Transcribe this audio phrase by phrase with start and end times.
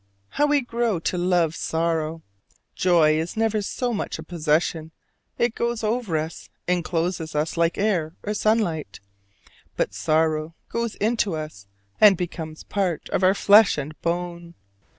[0.29, 2.23] How we grow to love sorrow!
[2.73, 4.89] Joy is never so much a possession
[5.37, 8.99] it goes over us, incloses us like air or sunlight;
[9.75, 11.67] but sorrow goes into us
[12.01, 14.55] and becomes part of our flesh and bone.